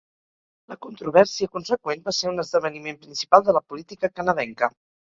[0.73, 4.77] La controvèrsia conseqüent va ser un esdeveniment principal de la política canadenca.